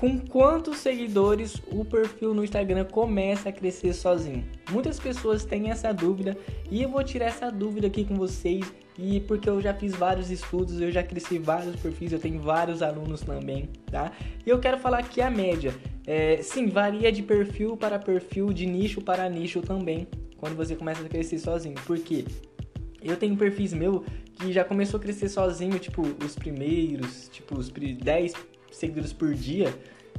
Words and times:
com 0.00 0.18
quantos 0.18 0.78
seguidores 0.78 1.60
o 1.70 1.84
perfil 1.84 2.32
no 2.32 2.42
Instagram 2.42 2.86
começa 2.86 3.50
a 3.50 3.52
crescer 3.52 3.92
sozinho? 3.92 4.42
Muitas 4.70 4.98
pessoas 4.98 5.44
têm 5.44 5.70
essa 5.70 5.92
dúvida 5.92 6.38
e 6.70 6.82
eu 6.82 6.88
vou 6.88 7.04
tirar 7.04 7.26
essa 7.26 7.52
dúvida 7.52 7.88
aqui 7.88 8.06
com 8.06 8.16
vocês 8.16 8.64
e 8.98 9.20
porque 9.20 9.46
eu 9.46 9.60
já 9.60 9.74
fiz 9.74 9.94
vários 9.94 10.30
estudos, 10.30 10.80
eu 10.80 10.90
já 10.90 11.02
cresci 11.02 11.38
vários 11.38 11.76
perfis, 11.76 12.12
eu 12.12 12.18
tenho 12.18 12.40
vários 12.40 12.80
alunos 12.80 13.20
também, 13.20 13.68
tá? 13.90 14.10
E 14.46 14.48
eu 14.48 14.58
quero 14.58 14.78
falar 14.78 15.00
aqui 15.00 15.20
a 15.20 15.30
média. 15.30 15.74
É, 16.06 16.40
sim, 16.42 16.68
varia 16.68 17.12
de 17.12 17.22
perfil 17.22 17.76
para 17.76 17.98
perfil, 17.98 18.54
de 18.54 18.64
nicho 18.64 19.02
para 19.02 19.28
nicho 19.28 19.60
também, 19.60 20.08
quando 20.38 20.56
você 20.56 20.74
começa 20.74 21.04
a 21.04 21.08
crescer 21.10 21.38
sozinho. 21.38 21.74
Por 21.86 21.98
quê? 21.98 22.24
Eu 23.02 23.18
tenho 23.18 23.36
perfis 23.36 23.74
meu 23.74 24.02
que 24.32 24.50
já 24.50 24.64
começou 24.64 24.96
a 24.96 25.02
crescer 25.02 25.28
sozinho, 25.28 25.78
tipo, 25.78 26.00
os 26.24 26.34
primeiros, 26.34 27.28
tipo, 27.28 27.58
os 27.58 27.68
10 27.68 28.32
seguidores 28.70 29.12
por 29.12 29.34
dia, 29.34 29.74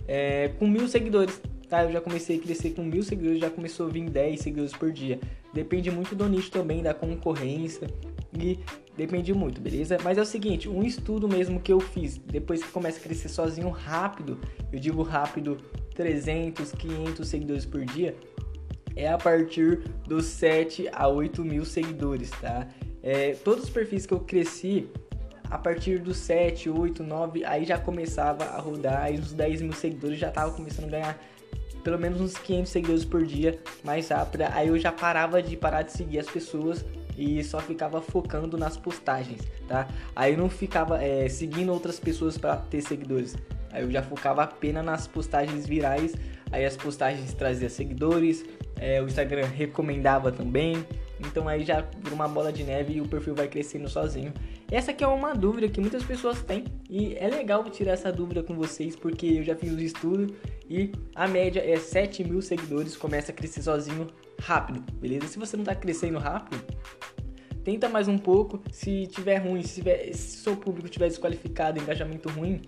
é, 0.08 0.50
com 0.60 0.68
mil 0.68 0.88
seguidores. 0.88 1.42
Tá, 1.70 1.86
eu 1.86 1.92
já 1.92 2.02
comecei 2.02 2.38
a 2.38 2.40
crescer 2.40 2.72
com 2.72 2.84
mil 2.84 3.02
seguidores, 3.02 3.40
já 3.40 3.50
começou 3.50 3.88
a 3.88 3.90
vir 3.90 4.10
10 4.10 4.42
seguidores 4.42 4.74
por 4.74 4.92
dia. 4.92 5.20
Depende 5.54 5.90
muito 5.90 6.14
do 6.16 6.28
nicho 6.28 6.52
também, 6.52 6.84
da 6.84 6.94
concorrência 6.94 7.88
e 8.38 8.60
depende 8.98 9.34
muito, 9.34 9.62
beleza? 9.62 9.98
Mas 10.04 10.18
é 10.18 10.22
o 10.22 10.26
seguinte, 10.26 10.70
um 10.70 10.84
estudo 10.84 11.28
mesmo 11.28 11.60
que 11.60 11.72
eu 11.72 11.80
fiz, 11.80 12.18
depois 12.18 12.64
que 12.64 12.70
começa 12.72 13.00
a 13.00 13.02
crescer 13.02 13.30
sozinho 13.30 13.70
rápido, 13.70 14.38
eu 14.72 14.80
digo 14.80 15.02
rápido, 15.02 15.58
300, 15.96 16.72
500 16.74 17.28
seguidores 17.28 17.66
por 17.66 17.84
dia, 17.86 18.16
é 18.96 19.08
a 19.08 19.18
partir 19.18 19.80
dos 20.08 20.26
7 20.26 20.90
a 20.92 21.08
8 21.08 21.44
mil 21.44 21.66
seguidores, 21.66 22.30
tá? 22.32 22.68
É, 23.04 23.34
todos 23.34 23.66
os 23.66 23.70
perfis 23.70 24.06
que 24.06 24.14
eu 24.14 24.20
cresci, 24.20 24.88
a 25.52 25.58
partir 25.58 26.00
dos 26.00 26.18
7, 26.18 26.70
8, 26.70 27.04
9, 27.04 27.44
aí 27.44 27.66
já 27.66 27.78
começava 27.78 28.46
a 28.46 28.58
rodar, 28.58 29.04
aí 29.04 29.20
uns 29.20 29.34
10 29.34 29.62
mil 29.62 29.74
seguidores 29.74 30.18
já 30.18 30.32
tava 30.32 30.54
começando 30.54 30.86
a 30.86 30.90
ganhar 30.90 31.22
pelo 31.84 32.00
menos 32.00 32.22
uns 32.22 32.38
500 32.38 32.72
seguidores 32.72 33.06
por 33.06 33.26
dia 33.26 33.60
mais 33.84 34.08
rápido. 34.10 34.44
Aí 34.54 34.70
eu 34.70 34.80
já 34.80 34.92
parava 34.92 35.42
de 35.42 35.58
parar 35.58 35.82
de 35.82 35.92
seguir 35.92 36.20
as 36.20 36.28
pessoas 36.28 36.86
e 37.18 37.44
só 37.44 37.60
ficava 37.60 38.02
focando 38.02 38.58
nas 38.58 38.78
postagens, 38.78 39.42
tá? 39.68 39.88
Aí 40.16 40.34
eu 40.34 40.38
não 40.38 40.50
ficava 40.50 41.04
é, 41.04 41.28
seguindo 41.28 41.74
outras 41.74 42.00
pessoas 42.00 42.38
para 42.38 42.56
ter 42.56 42.82
seguidores. 42.82 43.36
Aí 43.72 43.84
eu 43.84 43.92
já 43.92 44.02
focava 44.02 44.44
apenas 44.44 44.86
nas 44.86 45.08
postagens 45.08 45.68
virais. 45.68 46.14
Aí 46.52 46.66
as 46.66 46.78
postagens 46.78 47.34
traziam 47.34 47.70
seguidores, 47.70 48.46
é, 48.78 49.02
o 49.02 49.06
Instagram 49.06 49.48
recomendava 49.48 50.32
também. 50.32 50.86
Então 51.26 51.48
aí 51.48 51.64
já 51.64 51.82
vira 51.82 52.14
uma 52.14 52.28
bola 52.28 52.52
de 52.52 52.64
neve 52.64 52.94
e 52.94 53.02
o 53.02 53.08
perfil 53.08 53.36
vai 53.36 53.48
crescendo 53.48 53.90
sozinho. 53.90 54.34
Essa 54.70 54.92
aqui 54.92 55.04
é 55.04 55.08
uma 55.08 55.34
dúvida 55.34 55.68
que 55.68 55.80
muitas 55.80 56.04
pessoas 56.04 56.42
têm 56.44 56.66
e 56.90 57.16
é 57.16 57.28
legal 57.28 57.64
tirar 57.70 57.94
essa 57.94 58.12
dúvida 58.12 58.42
com 58.44 58.56
vocês 58.56 58.96
porque 58.96 59.26
eu 59.26 59.44
já 59.44 59.56
fiz 59.56 59.72
o 59.74 59.80
estudo 59.80 60.34
e 60.70 60.92
a 61.16 61.28
média 61.28 61.62
é 61.62 61.78
7 61.78 62.24
mil 62.24 62.42
seguidores, 62.42 62.96
começa 62.96 63.32
a 63.32 63.36
crescer 63.36 63.62
sozinho 63.62 64.08
rápido, 64.40 64.82
beleza? 64.94 65.28
Se 65.28 65.38
você 65.38 65.56
não 65.56 65.64
está 65.64 65.76
crescendo 65.76 66.18
rápido, 66.18 66.64
tenta 67.64 67.88
mais 67.90 68.08
um 68.08 68.18
pouco. 68.18 68.62
Se 68.72 69.08
tiver 69.08 69.38
ruim, 69.38 69.62
se, 69.62 69.76
tiver, 69.76 70.14
se 70.14 70.38
seu 70.38 70.56
público 70.56 70.90
tiver 70.90 71.08
desqualificado, 71.08 71.80
engajamento 71.80 72.30
ruim, 72.30 72.62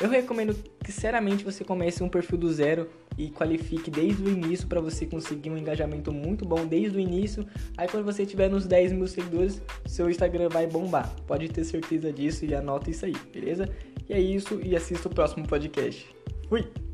eu 0.00 0.08
recomendo 0.08 0.54
que 0.82 0.90
sinceramente 0.90 1.44
você 1.44 1.62
comece 1.62 2.02
um 2.02 2.08
perfil 2.08 2.38
do 2.38 2.50
zero 2.50 2.88
e 3.18 3.30
qualifique 3.30 3.90
desde 3.90 4.22
o 4.22 4.28
início 4.28 4.66
para 4.66 4.80
você 4.80 5.04
conseguir 5.04 5.50
um 5.50 5.58
engajamento 5.58 6.10
muito 6.10 6.44
bom 6.44 6.66
desde 6.66 6.96
o 6.96 7.00
início. 7.00 7.46
Aí 7.76 7.86
quando 7.86 8.04
você 8.04 8.24
tiver 8.24 8.48
nos 8.48 8.66
10 8.66 8.92
mil 8.92 9.06
seguidores, 9.06 9.60
seu 9.86 10.08
Instagram 10.08 10.48
vai 10.48 10.66
bombar. 10.66 11.14
Pode 11.26 11.48
ter 11.48 11.64
certeza 11.64 12.12
disso 12.12 12.44
e 12.46 12.54
anota 12.54 12.90
isso 12.90 13.04
aí, 13.04 13.14
beleza? 13.32 13.68
E 14.08 14.14
é 14.14 14.20
isso 14.20 14.58
e 14.62 14.74
assista 14.74 15.08
o 15.08 15.14
próximo 15.14 15.46
podcast. 15.46 16.08
Fui! 16.48 16.89